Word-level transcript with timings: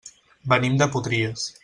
Venim 0.53 0.79
de 0.81 0.87
Potries. 0.97 1.47